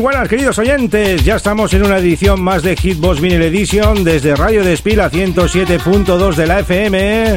[0.00, 4.64] Buenas queridos oyentes, ya estamos en una edición más de Hitbox Vinyl Edition desde Radio
[4.64, 7.36] Despila 107.2 de la FM.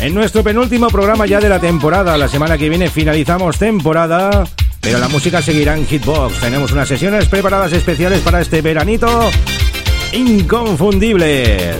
[0.00, 4.44] En nuestro penúltimo programa ya de la temporada, la semana que viene finalizamos temporada,
[4.80, 6.40] pero la música seguirá en Hitbox.
[6.40, 9.30] Tenemos unas sesiones preparadas especiales para este veranito
[10.12, 11.76] inconfundibles.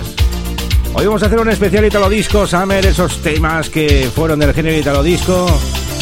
[0.95, 4.79] Hoy vamos a hacer un especial Italo Disco Summer, esos temas que fueron del género
[4.79, 5.47] Italo Disco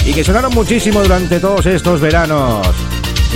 [0.04, 2.66] y que sonaron muchísimo durante todos estos veranos.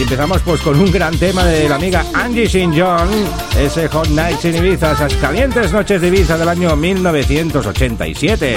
[0.01, 2.73] Empezamos pues con un gran tema de la amiga Angie St.
[2.75, 3.09] John,
[3.57, 8.57] ese Hot Nights in Ibiza, esas calientes noches de Ibiza del año 1987.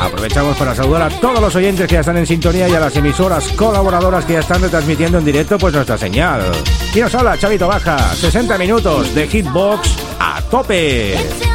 [0.00, 2.96] Aprovechamos para saludar a todos los oyentes que ya están en sintonía y a las
[2.96, 6.40] emisoras colaboradoras que ya están retransmitiendo en directo pues nuestra señal.
[6.94, 11.49] Y nos habla Chavito Baja, 60 minutos de Hitbox a tope.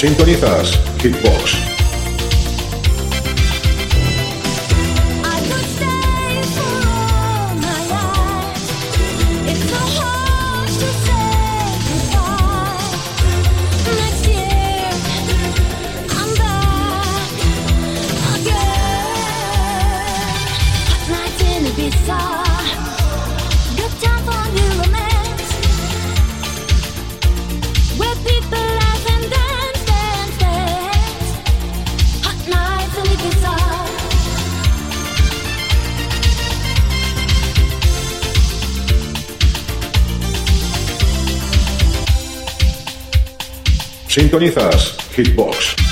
[0.00, 1.70] Sintonizas Hitbox.
[44.20, 45.89] Sintonizas Hitbox.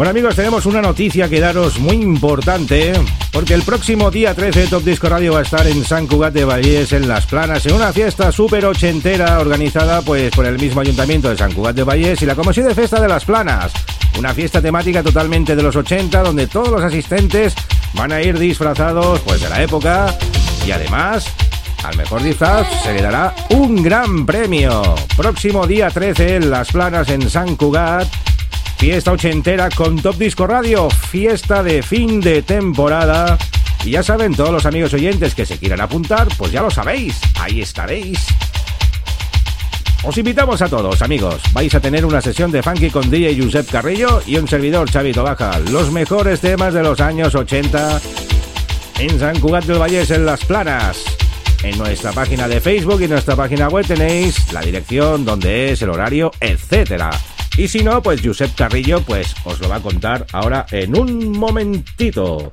[0.00, 2.94] Bueno amigos, tenemos una noticia que daros muy importante,
[3.32, 6.46] porque el próximo día 13 Top Disco Radio va a estar en San Cugat de
[6.46, 11.28] Vallés, en Las Planas, en una fiesta súper ochentera organizada pues por el mismo Ayuntamiento
[11.28, 13.74] de San Cugat de Vallés y la Comisión de Festa de Las Planas.
[14.18, 17.54] Una fiesta temática totalmente de los 80 donde todos los asistentes
[17.92, 20.16] van a ir disfrazados pues de la época
[20.66, 21.26] y además
[21.84, 24.94] al mejor disfraz se le dará un gran premio.
[25.14, 28.08] Próximo día 13 en Las Planas en San Cugat
[28.80, 33.36] Fiesta ochentera con Top Disco Radio, fiesta de fin de temporada.
[33.84, 37.20] Y ya saben, todos los amigos oyentes que se quieran apuntar, pues ya lo sabéis,
[37.38, 38.26] ahí estaréis.
[40.02, 41.42] Os invitamos a todos, amigos.
[41.52, 45.24] Vais a tener una sesión de funky con DJ Josep Carrillo y un servidor Chavito
[45.24, 45.58] Baja.
[45.58, 48.00] Los mejores temas de los años 80
[48.98, 51.04] en San Cugat del Vallés, en Las Planas.
[51.62, 55.90] En nuestra página de Facebook y nuestra página web tenéis la dirección, donde es, el
[55.90, 57.10] horario, etcétera.
[57.56, 61.36] Y si no, pues Josep Carrillo pues os lo va a contar ahora en un
[61.38, 62.52] momentito.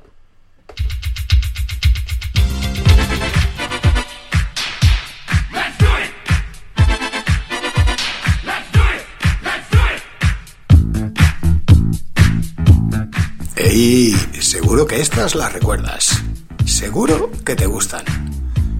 [13.72, 16.22] Y seguro que estas las recuerdas.
[16.64, 18.04] Seguro que te gustan.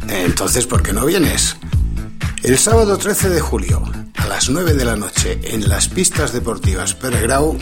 [0.09, 1.57] Entonces, ¿por qué no vienes?
[2.43, 3.83] El sábado 13 de julio,
[4.15, 7.59] a las 9 de la noche, en las pistas deportivas Peregrau,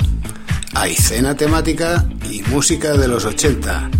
[0.74, 3.90] hay cena temática y música de los 80,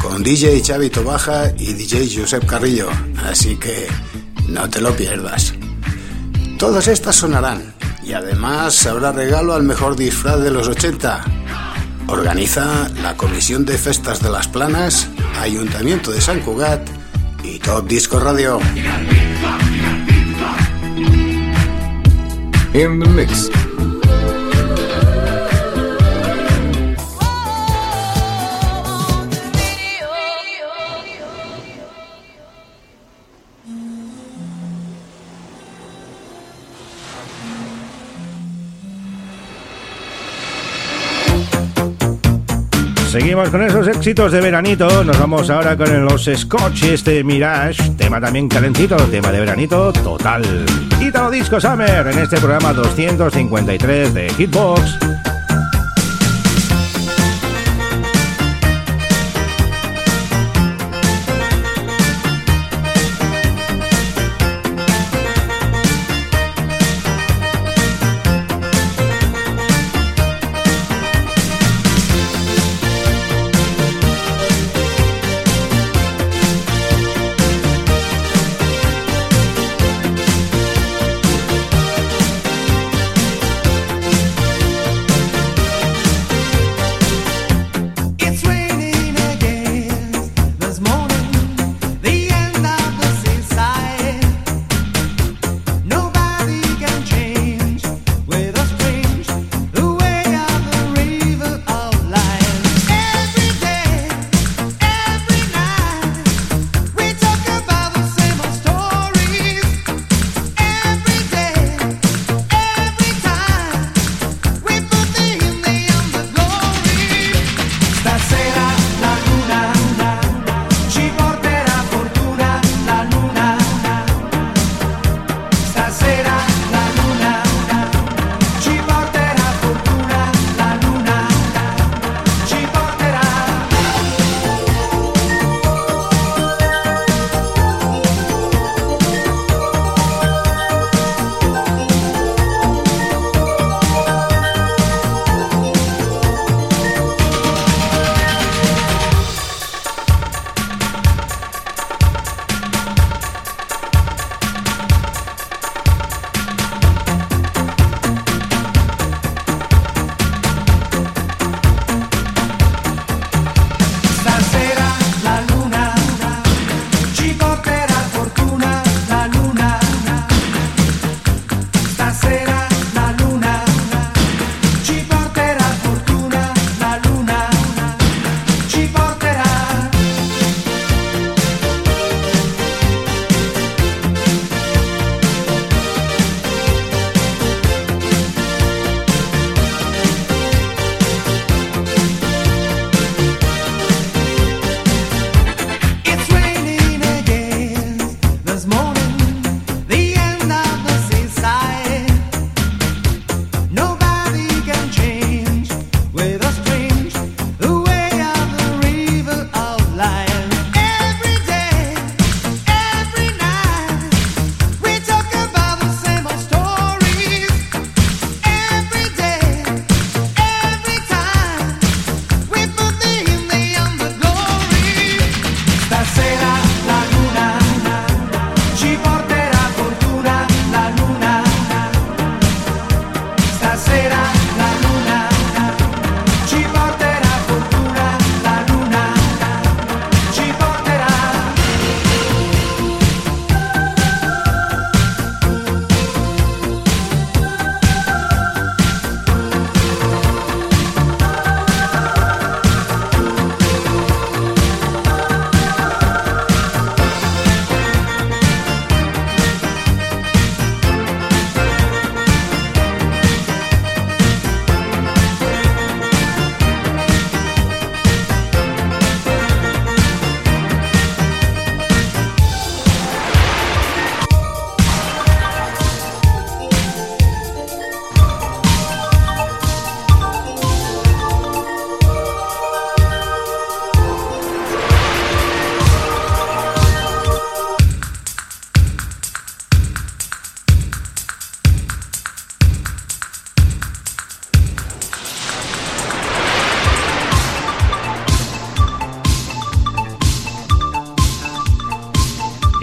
[0.00, 2.88] con DJ Xavi Tobaja y DJ Josep Carrillo,
[3.24, 3.88] así que
[4.48, 5.52] no te lo pierdas.
[6.58, 7.74] Todas estas sonarán
[8.04, 11.24] y además habrá regalo al mejor disfraz de los 80.
[12.06, 15.08] Organiza la Comisión de Festas de las Planas,
[15.40, 16.88] Ayuntamiento de San Cugat
[17.42, 18.60] y Top Disco Radio.
[22.74, 23.59] In the mix.
[43.20, 45.04] Seguimos con esos éxitos de veranito.
[45.04, 47.90] Nos vamos ahora con los Scotch este Mirage.
[47.90, 50.42] Tema también calentito, tema de veranito total.
[51.02, 54.98] Italo Disco Summer en este programa 253 de Hitbox.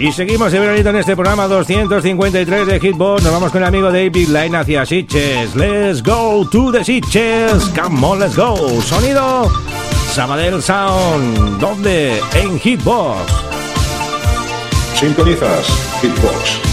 [0.08, 3.22] Y seguimos de veranito en este programa 253 de Hitbox.
[3.22, 5.54] Nos vamos con el amigo David Line hacia Sitches.
[5.54, 7.70] Let's go to the Sitches.
[7.78, 8.80] Come on, let's go.
[8.80, 9.52] Sonido
[10.14, 11.60] Sabadell Sound.
[11.60, 12.22] ¿Dónde?
[12.34, 13.30] En Hitbox.
[14.98, 15.66] Sintonizas
[16.00, 16.67] Hitbox.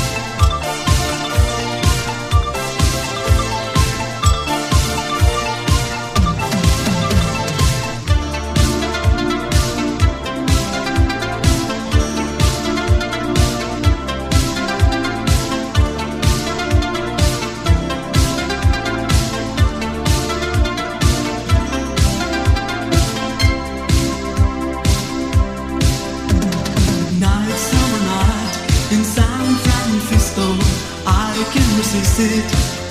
[31.85, 32.41] Texas City,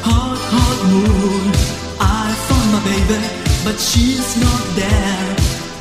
[0.07, 1.51] hot, hot moon.
[1.99, 3.19] I found my baby,
[3.67, 5.31] but she's not there.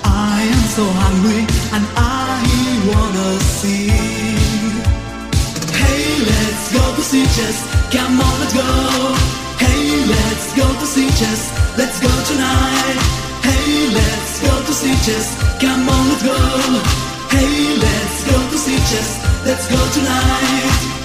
[0.02, 1.46] I am so hungry
[1.78, 2.42] and I
[2.90, 3.30] wanna
[3.62, 3.94] see.
[5.78, 7.58] Hey, let's go to Sitges.
[7.94, 8.66] Come on, let's go.
[9.62, 11.54] Hey, let's go to Sitges.
[11.78, 12.98] Let's go tonight.
[13.46, 15.38] Hey, let's go to Sitges.
[15.62, 16.40] Come on, let's go.
[17.30, 19.10] Hey, let's go to Sitges.
[19.46, 21.03] Let's go tonight.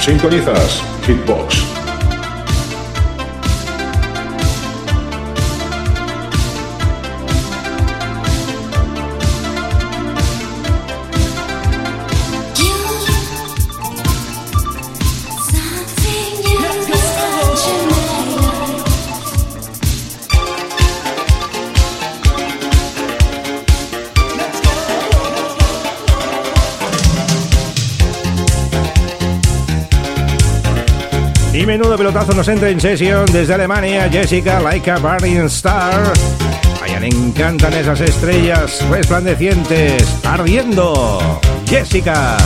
[0.00, 1.83] Sintonizas Hitbox.
[31.78, 36.12] Menudo pelotazo nos entra en sesión desde Alemania, Jessica Like a Burning Star.
[36.80, 41.40] A ella le encantan esas estrellas resplandecientes, ardiendo.
[41.66, 42.36] Jessica.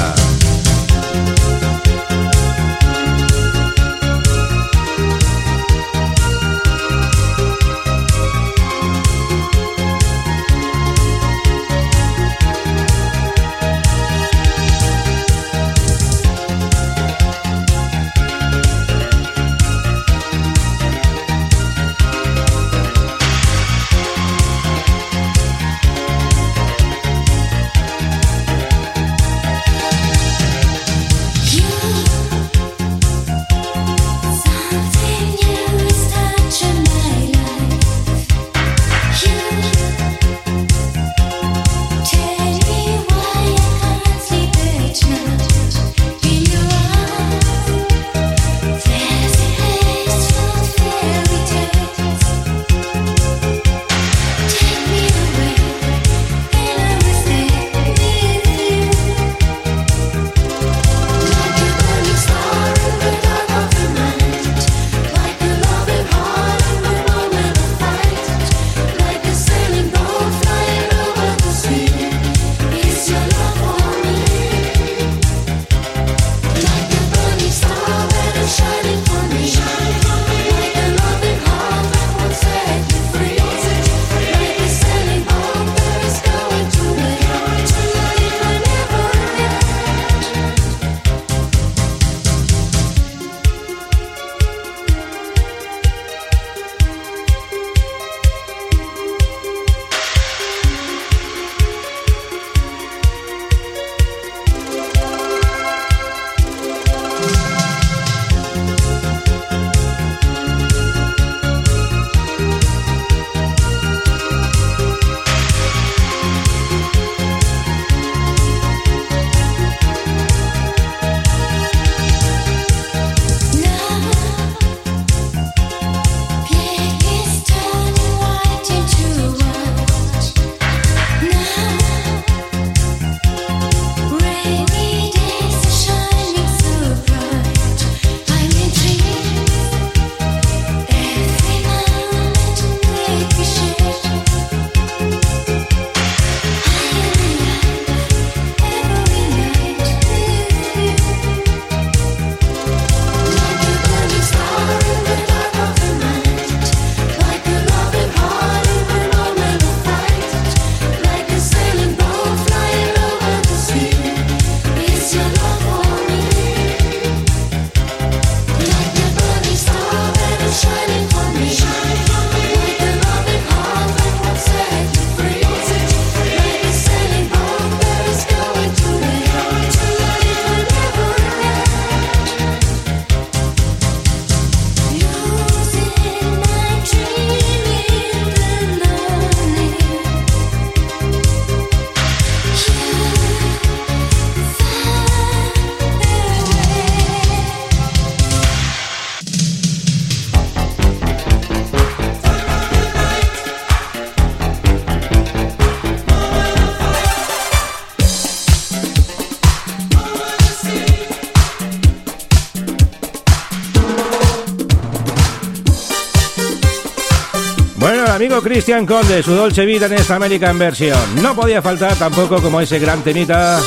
[218.49, 221.23] Cristian Conde, su Dolce Vida en esta American Version.
[221.23, 223.61] No podía faltar tampoco como ese gran temita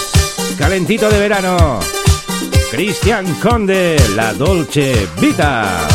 [0.58, 1.80] calentito de verano.
[2.72, 5.91] Cristian Conde, la Dolce Vita.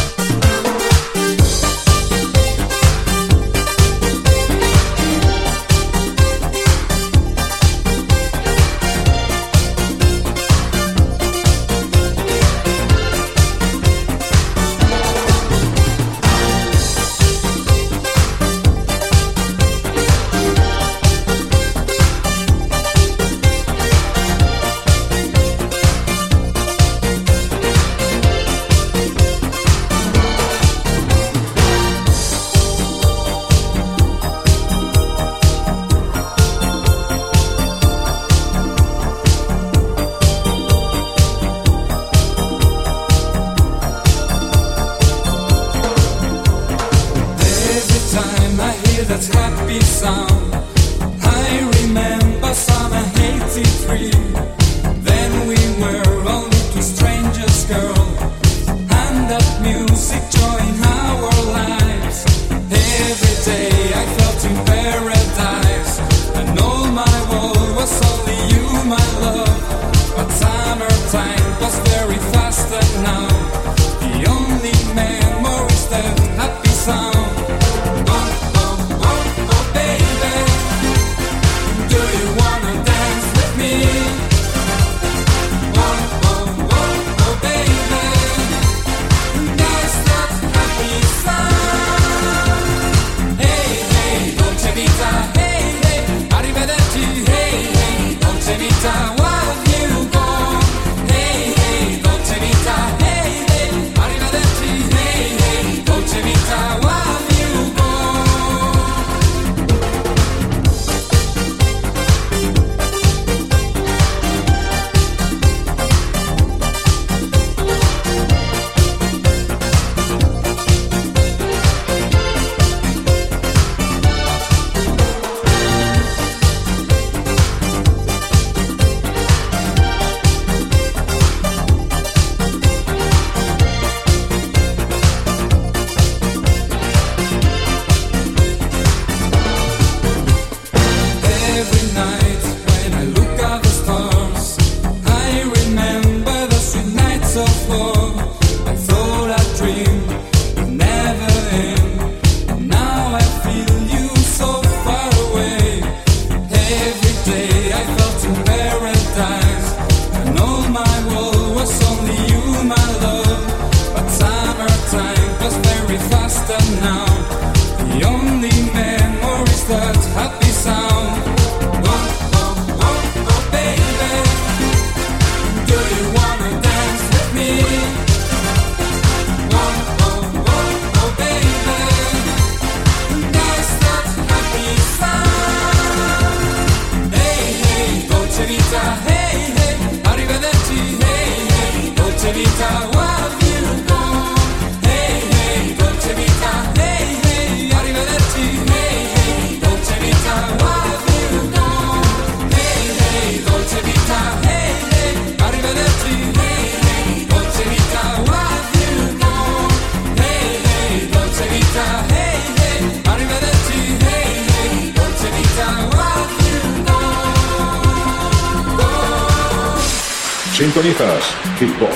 [221.56, 221.95] Football.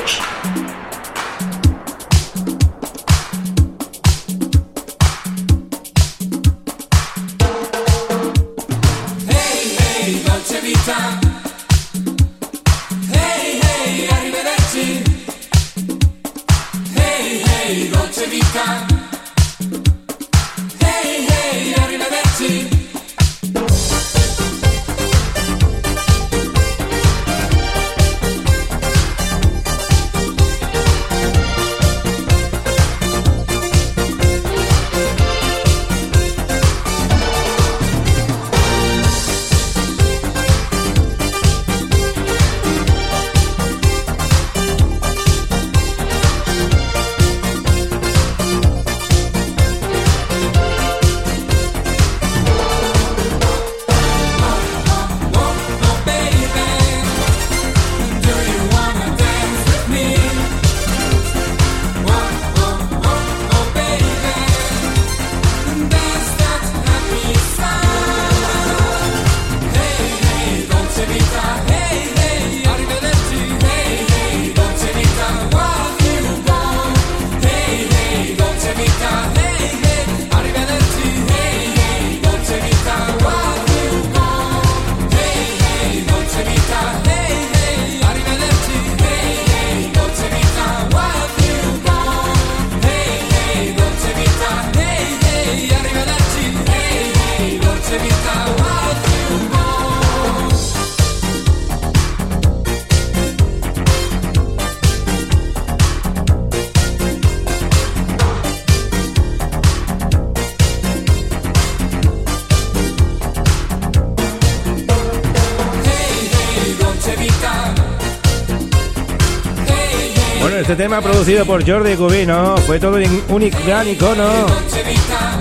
[120.81, 124.47] Tema producido por Jordi Cubino fue todo un gran icono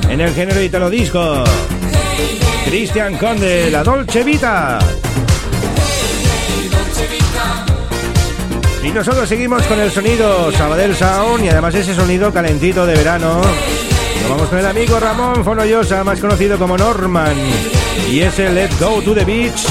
[0.09, 1.45] en el género italo disco.
[2.65, 4.79] Cristian Conde, la Dolce Vita.
[8.83, 13.39] Y nosotros seguimos con el sonido Sabadell Sound y además ese sonido calentito de verano.
[14.21, 17.37] Nos vamos con el amigo Ramón Fonollosa, más conocido como Norman.
[18.11, 19.65] Y ese Let's Go to the Beach,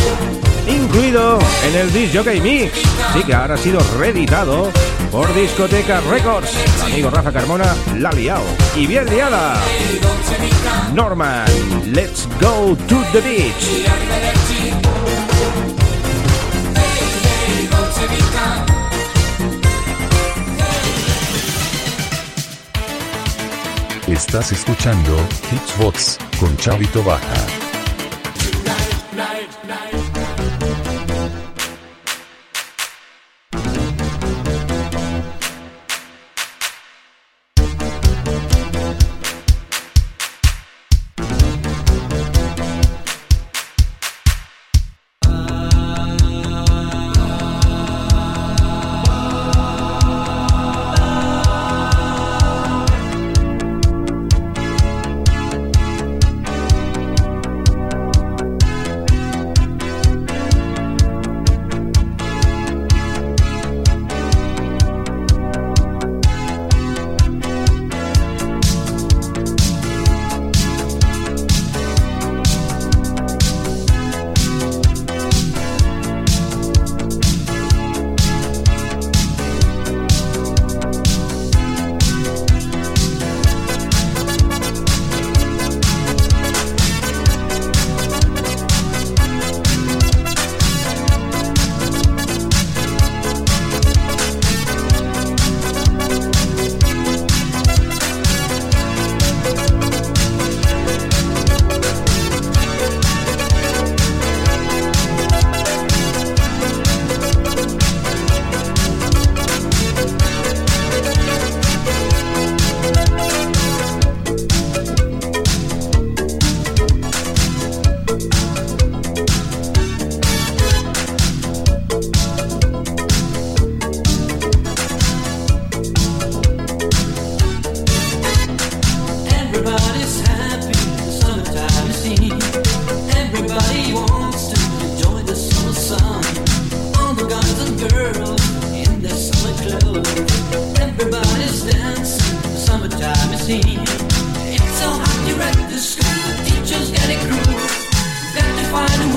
[0.66, 2.72] incluido en el Disc Jockey Mix.
[3.12, 4.72] Sí que ahora ha sido reeditado
[5.10, 6.50] por Discoteca Records.
[6.84, 8.44] Amigo Rafa Carmona la liado.
[8.76, 9.54] Y bien liada.
[10.94, 11.46] Norman,
[11.92, 13.86] let's go to the beach.
[24.06, 25.16] Estás escuchando
[25.50, 27.57] Hitsbox con Chavito Baja.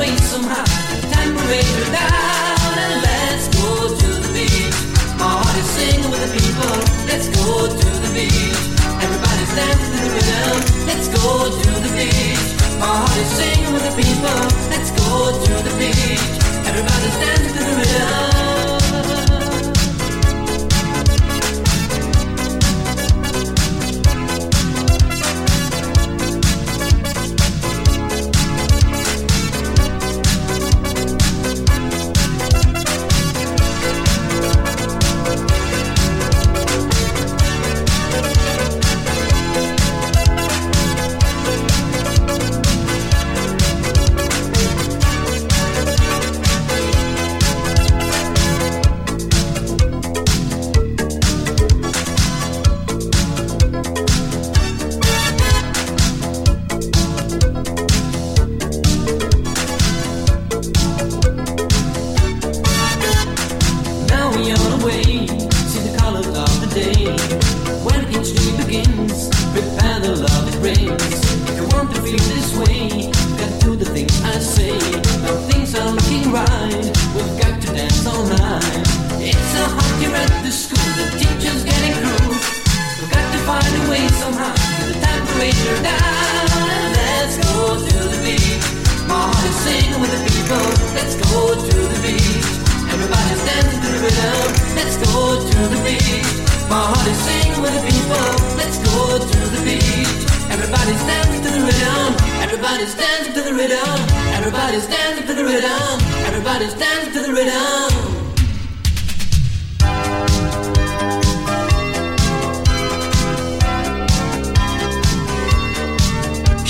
[0.02, 0.66] way somehow.
[1.14, 3.70] Tambourine down and let's go
[4.02, 4.80] to the beach.
[5.22, 6.76] My heart is singing with the people.
[7.10, 7.48] Let's go
[7.82, 8.62] to the beach.
[9.06, 10.58] Everybody's dancing to the rhythm.
[10.90, 11.26] Let's go
[11.62, 12.48] to the beach.
[12.82, 14.42] My heart is singing with the people.
[14.74, 15.12] Let's go
[15.46, 16.26] to the beach.
[16.70, 18.61] Everybody's dancing to the rhythm.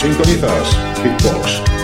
[0.02, 0.68] Sintonizas
[1.04, 1.81] Hitbox.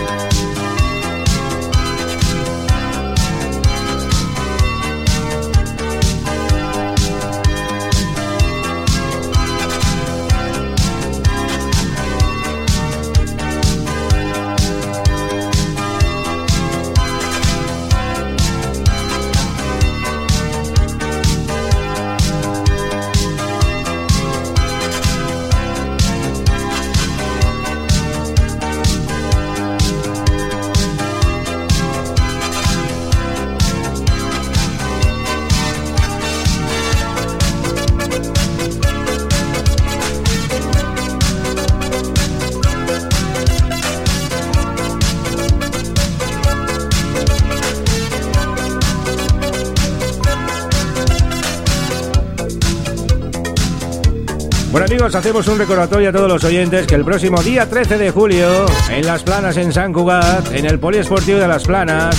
[55.14, 59.06] Hacemos un recordatorio a todos los oyentes que el próximo día 13 de julio, en
[59.06, 62.14] Las Planas, en San Cugat, en el Poliesportivo de Las Planas,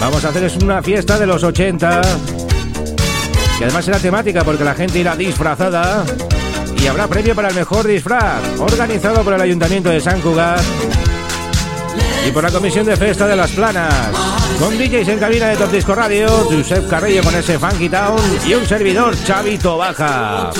[0.00, 2.00] vamos a hacer una fiesta de los 80,
[3.58, 6.04] que además será temática porque la gente irá disfrazada
[6.80, 10.62] y habrá premio para el mejor disfraz, organizado por el Ayuntamiento de San Cugat
[12.26, 14.33] y por la Comisión de Festa de Las Planas.
[14.58, 18.54] Con DJs en cabina de Top Disco Radio, Josep Carrillo con ese Funky Town y
[18.54, 20.50] un servidor, Chavito Baja.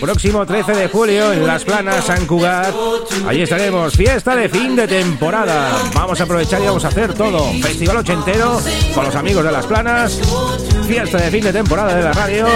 [0.00, 2.74] Próximo 13 de julio en Las Planas, San Cugat.
[3.26, 5.70] Allí estaremos, fiesta de fin de temporada.
[5.94, 7.52] Vamos a aprovechar y vamos a hacer todo.
[7.62, 8.60] Festival ochentero
[8.94, 10.20] con los amigos de Las Planas.
[10.86, 12.46] Fiesta de fin de temporada de la radio.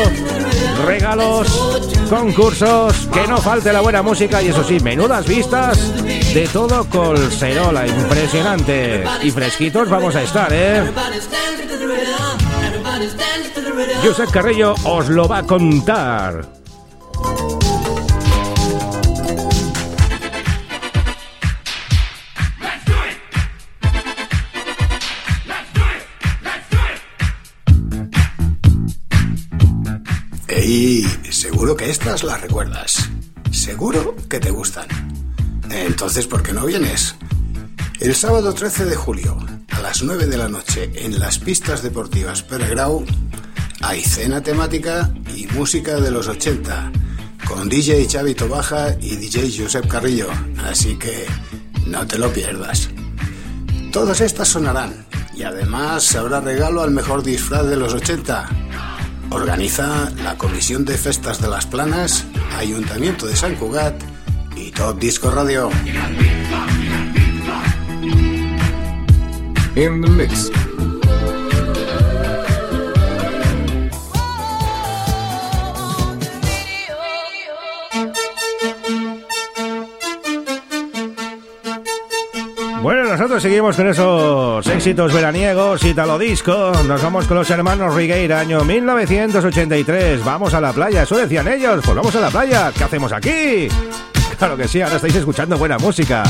[0.87, 5.78] Regalos, concursos, que no falte la buena música y eso sí, menudas vistas
[6.34, 7.86] de todo Colserola.
[7.86, 9.04] Impresionante.
[9.22, 10.82] Y fresquitos vamos a estar, ¿eh?
[14.04, 16.46] Josep Carrillo os lo va a contar.
[30.66, 31.04] Y
[31.44, 33.11] seguro que estas las recuerdas.
[33.50, 34.87] Seguro que te gustan.
[35.68, 37.16] Entonces, ¿por qué no vienes?
[38.00, 39.37] El sábado 13 de julio,
[39.70, 43.04] a las 9 de la noche, en las pistas deportivas Peregrau,
[43.83, 46.90] hay cena temática y música de los 80,
[47.46, 50.28] con DJ Xavi Tobaja y DJ Josep Carrillo,
[50.64, 51.26] así que
[51.87, 52.88] no te lo pierdas.
[53.92, 55.04] Todas estas sonarán,
[55.37, 58.48] y además habrá regalo al mejor disfraz de los 80.
[59.30, 62.24] Organiza la Comisión de Festas de las Planas,
[62.58, 63.94] Ayuntamiento de San Cugat
[64.56, 65.70] y Top Disco Radio.
[69.76, 70.50] In the mix.
[83.16, 86.72] Nosotros seguimos con esos éxitos veraniegos y disco.
[86.85, 90.24] Nos vamos con los hermanos Rigueira, año 1983.
[90.24, 91.81] Vamos a la playa, eso decían ellos.
[91.85, 92.72] Pues vamos a la playa.
[92.77, 93.68] ¿Qué hacemos aquí?
[94.37, 96.24] Claro que sí, ahora estáis escuchando buena música.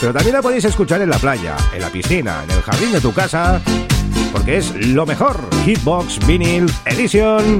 [0.00, 3.00] Pero también la podéis escuchar en la playa, en la piscina, en el jardín de
[3.00, 3.60] tu casa.
[4.32, 5.40] Porque es lo mejor.
[5.64, 7.58] Hitbox Vinyl Edition.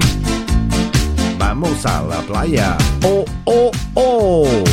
[1.36, 2.78] Vamos a la playa.
[3.02, 4.64] Oh, oh, oh.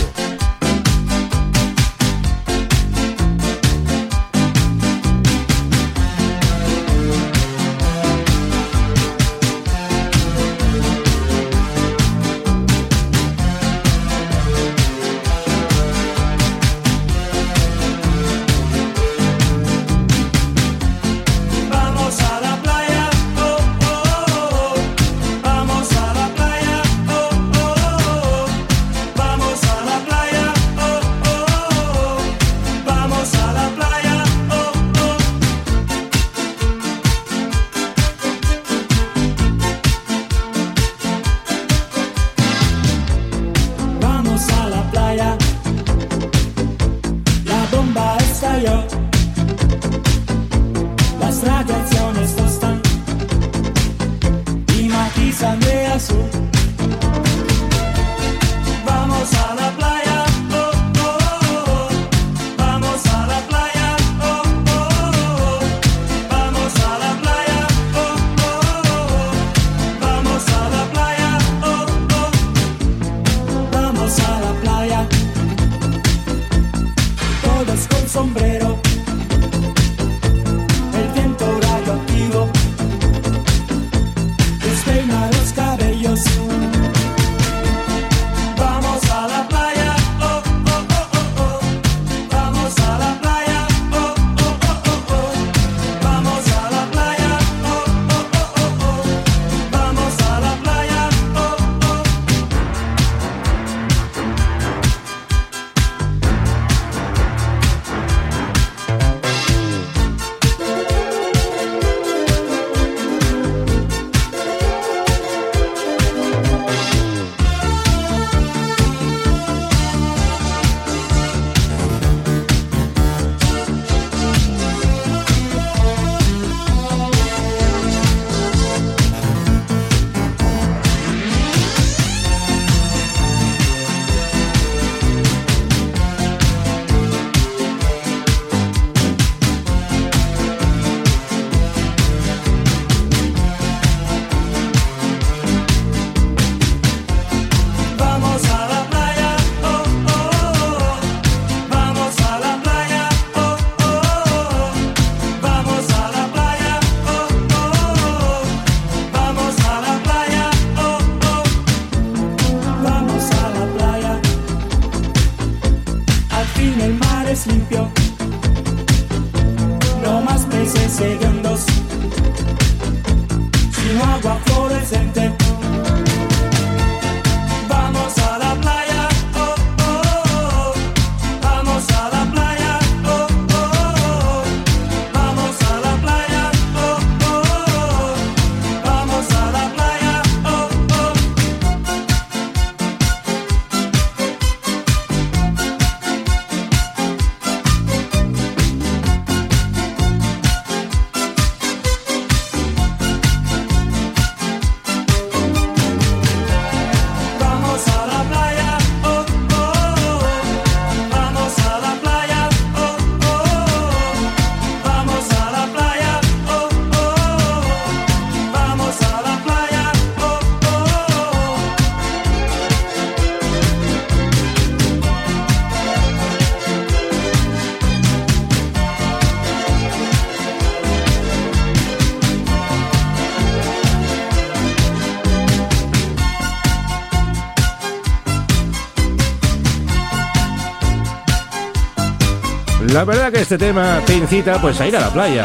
[242.96, 245.44] La verdad que este tema te incita pues a ir a la playa.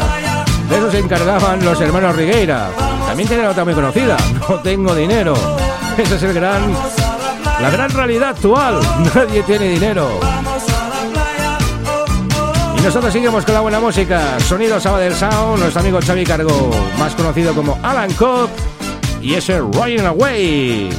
[0.68, 2.70] De eso se encargaban los hermanos Rigueira.
[3.08, 4.16] También tiene otra muy conocida,
[4.48, 5.34] no tengo dinero.
[5.98, 6.72] Ese es el gran
[7.60, 8.78] la gran realidad actual.
[9.16, 10.20] Nadie tiene dinero.
[12.78, 14.38] Y nosotros seguimos con la buena música.
[14.38, 16.70] Sonido Sabadell Sound, nuestro amigo Xavi Cargo,
[17.00, 18.48] más conocido como Alan Cobb
[19.20, 20.90] y ese Running Away.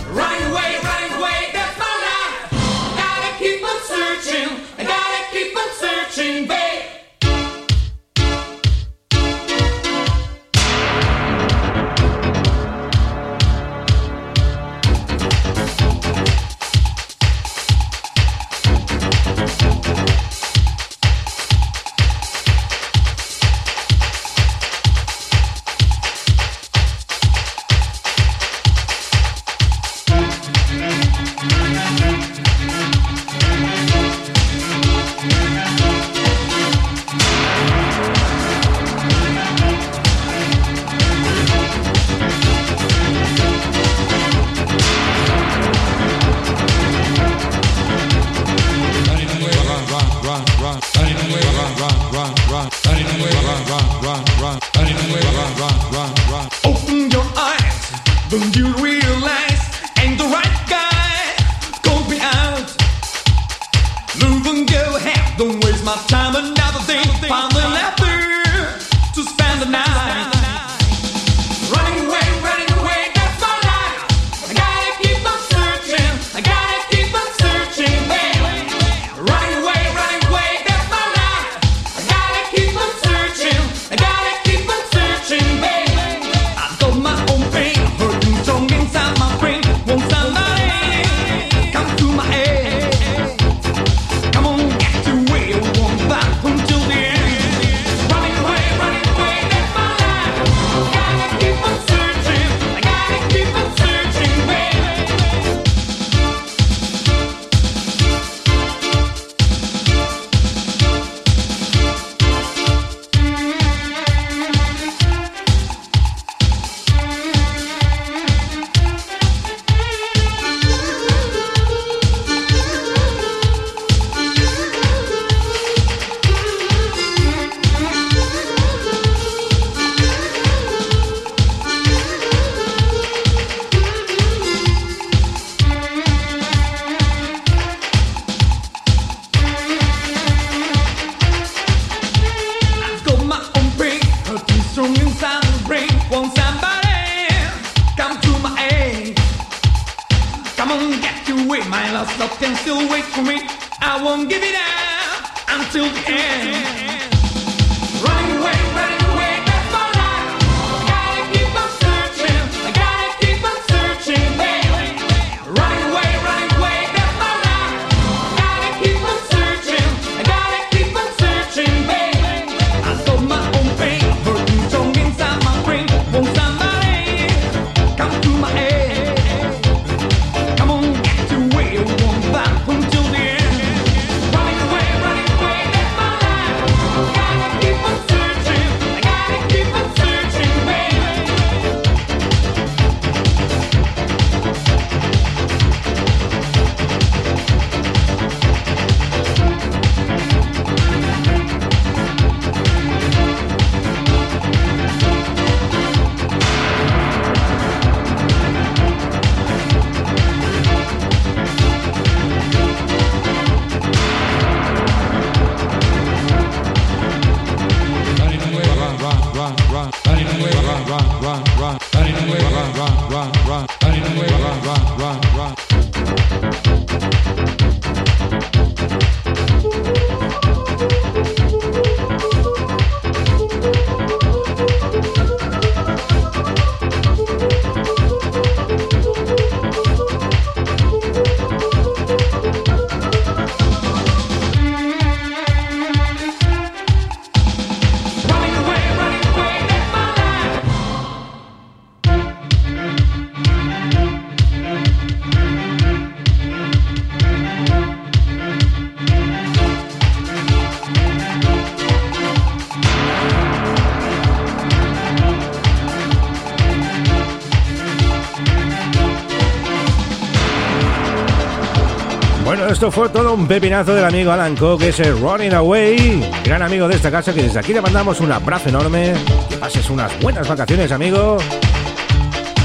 [272.82, 276.96] Esto fue todo un pepinazo del amigo Alan Cook, ese Running Away, gran amigo de
[276.96, 279.14] esta casa que desde aquí le mandamos un abrazo enorme,
[279.48, 281.38] que pases unas buenas vacaciones, amigo.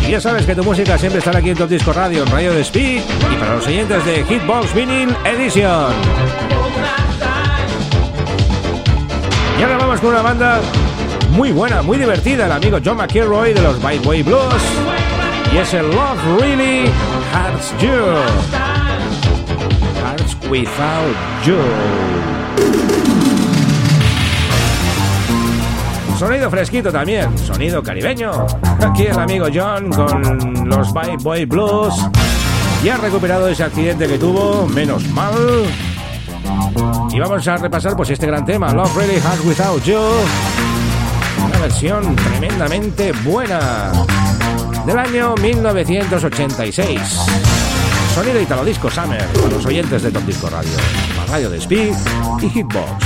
[0.09, 2.55] Y ya sabes que tu música siempre estará aquí en Top Disco Radio, en Radio
[2.55, 5.93] de Speed y para los oyentes de Hitbox Vinyl Edition.
[9.59, 10.63] Y ahora vamos con una banda
[11.33, 14.63] muy buena, muy divertida, el amigo John McElroy de los White Way Blues.
[15.53, 16.87] Y es el Love Really
[17.35, 18.66] Hurts You.
[20.51, 21.57] Without You.
[26.19, 28.47] Sonido fresquito también, sonido caribeño.
[28.81, 31.95] Aquí el amigo John con los White Boy Blues.
[32.83, 35.35] Y ha recuperado ese accidente que tuvo, menos mal.
[37.11, 40.01] Y vamos a repasar pues este gran tema, Love Really Hurts Without You.
[41.45, 43.93] Una versión tremendamente buena
[44.87, 47.56] del año 1986.
[48.17, 50.71] Sonido Italo Disco Summer para los oyentes de Top Disco Radio,
[51.19, 51.95] la radio de Speed
[52.41, 53.05] y Hitbox.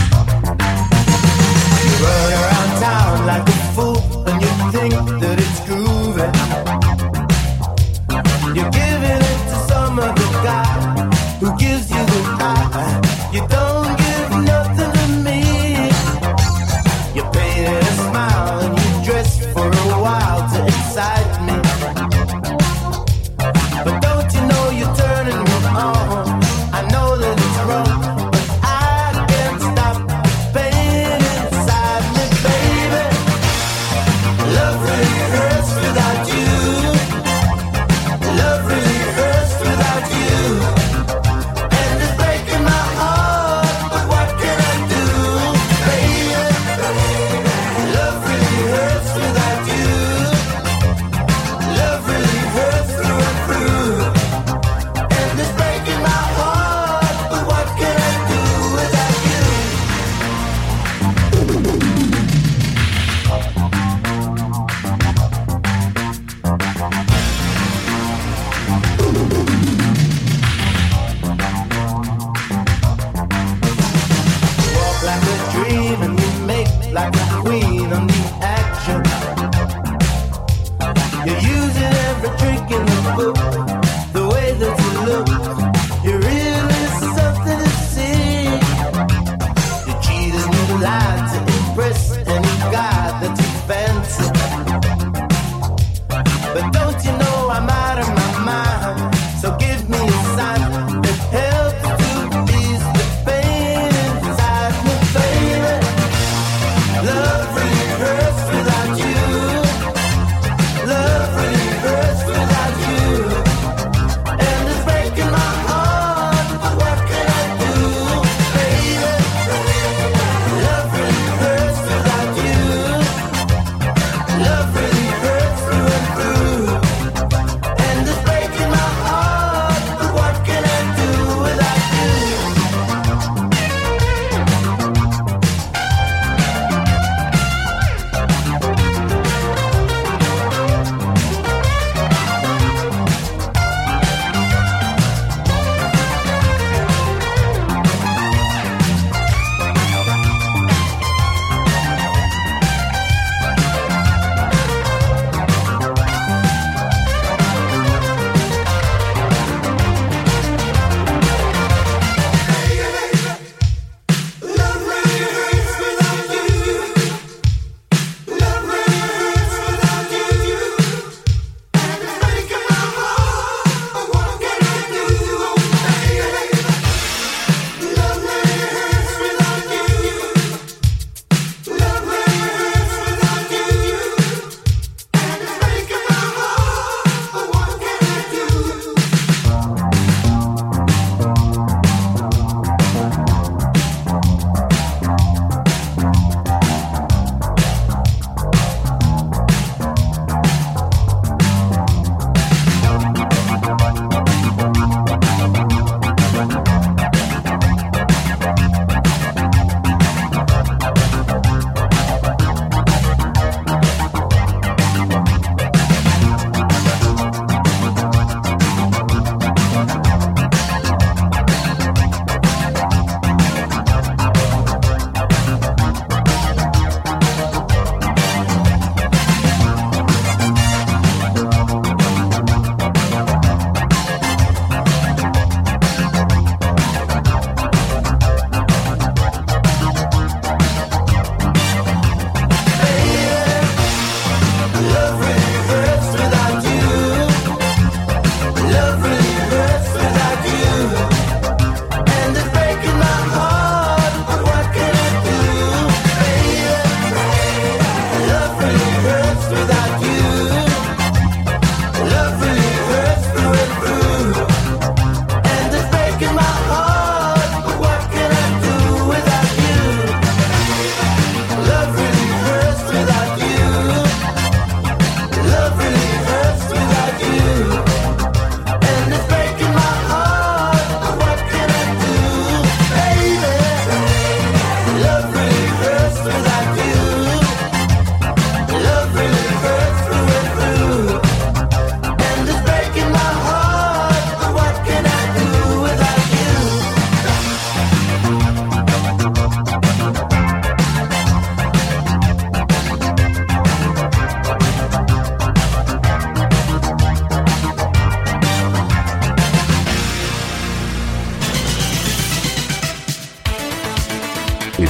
[83.16, 86.04] Trick in the book, the way that you look.
[86.04, 86.49] You're really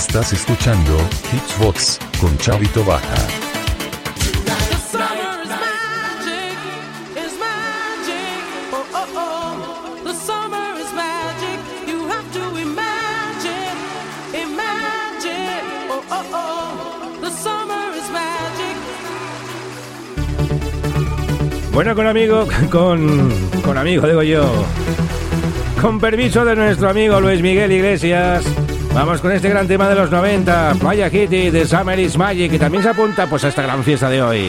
[0.00, 0.96] Estás escuchando
[1.30, 3.14] Hitsbox con Chavito Baja.
[21.72, 23.30] Bueno, con amigo, con,
[23.62, 24.50] con amigo digo yo,
[25.80, 28.44] con permiso de nuestro amigo Luis Miguel Iglesias,
[28.94, 32.58] Vamos con este gran tema de los 90, Maya Kitty de Summer is Magic, que
[32.58, 34.48] también se apunta pues a esta gran fiesta de hoy.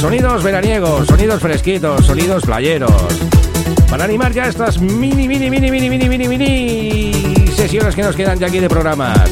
[0.00, 2.90] Sonidos veraniegos, sonidos fresquitos, sonidos playeros.
[3.90, 8.38] Para animar ya estas mini, mini, mini, mini, mini, mini, mini sesiones que nos quedan
[8.38, 9.30] ya aquí de programas.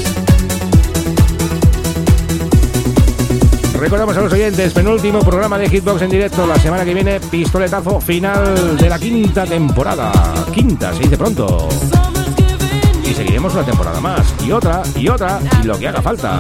[3.79, 6.47] Recordamos a los oyentes, penúltimo programa de Hitbox en directo.
[6.47, 10.13] La semana que viene, pistoletazo final de la quinta temporada.
[10.53, 11.69] Quinta, se dice pronto
[13.09, 16.39] y seguiremos una temporada más, y otra, y otra, y lo que haga falta.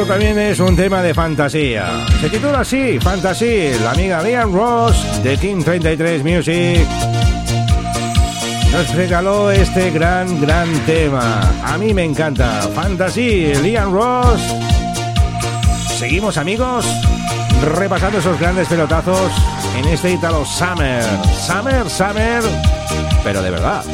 [0.00, 2.06] Esto también es un tema de fantasía.
[2.20, 6.86] Se titula así, Fantasy, la amiga Liam Ross de King 33 Music.
[8.72, 11.40] Nos regaló este gran, gran tema.
[11.64, 12.62] A mí me encanta.
[12.74, 14.40] Fantasy, Liam Ross.
[15.98, 16.86] Seguimos amigos,
[17.74, 19.32] repasando esos grandes pelotazos
[19.76, 21.04] en este Italo Summer.
[21.46, 22.42] Summer, Summer,
[23.22, 23.84] pero de verdad.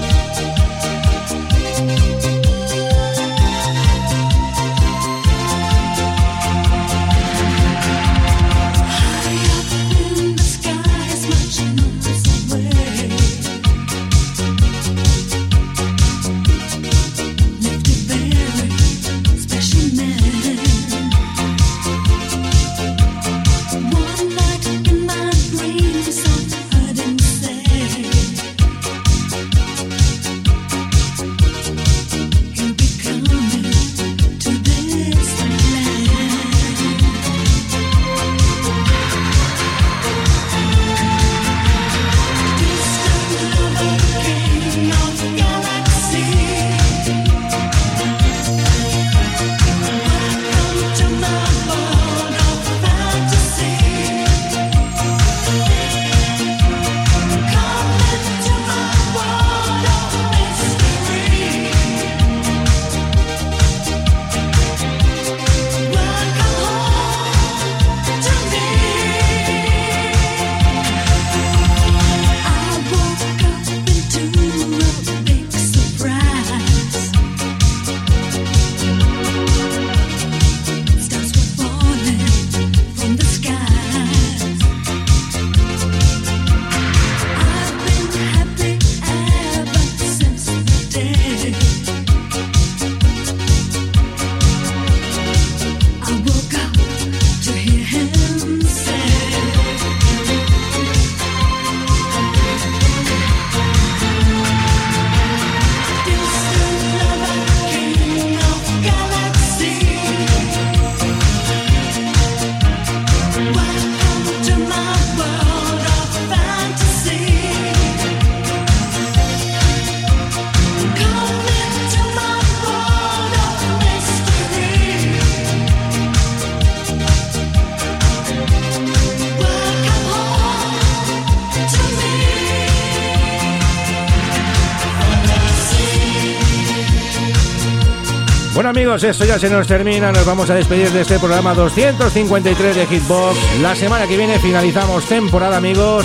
[138.67, 142.75] Bueno amigos, esto ya se nos termina, nos vamos a despedir de este programa 253
[142.75, 143.39] de Hitbox.
[143.62, 146.05] La semana que viene finalizamos temporada amigos.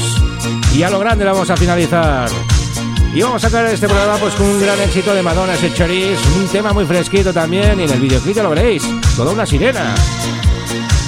[0.71, 2.29] Y a lo grande la vamos a finalizar.
[3.15, 6.21] Y vamos a acabar este programa pues con un gran éxito de Madonna, ese Cherise,
[6.37, 8.83] un tema muy fresquito también y en el videoclip ya lo veréis,
[9.15, 9.95] toda una sirena.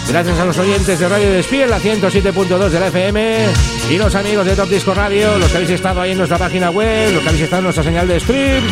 [0.10, 3.46] Gracias a los oyentes de Radio Despiel, la 107.2 de la FM
[3.92, 6.72] y los amigos de Top Disco Radio, los que habéis estado ahí en nuestra página
[6.72, 8.64] web, los que habéis estado en nuestra señal de stream,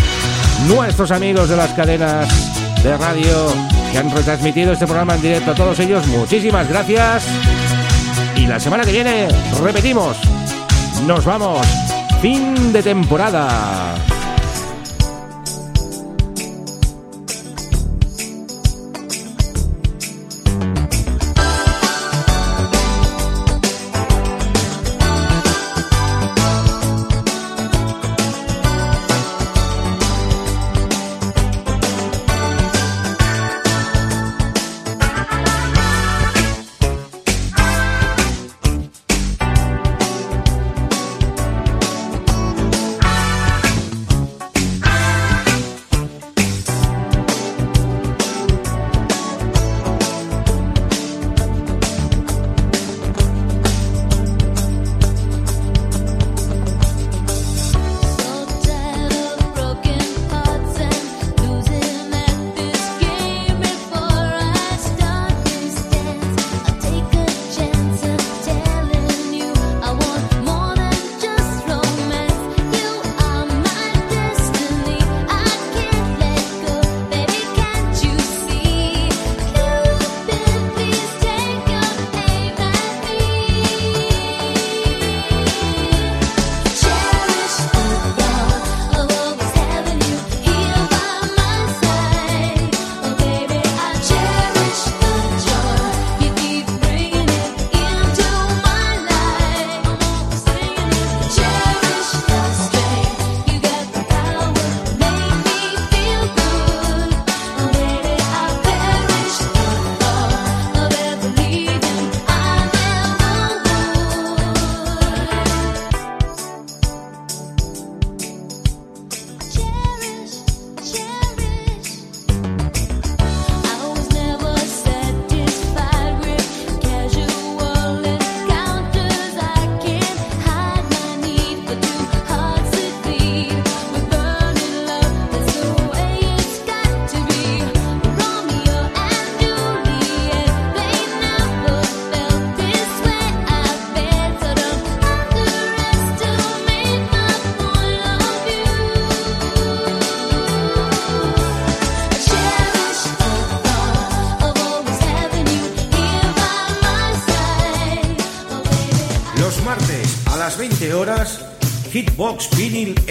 [0.68, 3.54] nuestros amigos de las cadenas de radio
[3.92, 5.52] que han retransmitido este programa en directo.
[5.52, 7.26] A todos ellos, muchísimas gracias.
[8.36, 9.28] Y la semana que viene,
[9.62, 10.18] repetimos,
[11.06, 11.66] nos vamos.
[12.22, 13.96] Fin de temporada.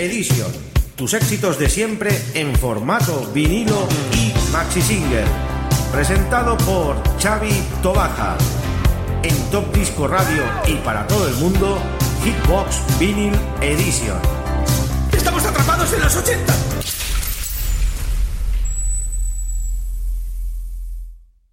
[0.01, 0.51] Edition.
[0.97, 5.25] Tus éxitos de siempre en formato vinilo y maxi single.
[5.93, 8.39] Presentado por Xavi Tobaja.
[9.23, 11.79] En Top Disco Radio y para todo el mundo,
[12.25, 14.19] Hitbox Vinyl Edition.
[15.13, 16.70] ¡Estamos atrapados en los 80!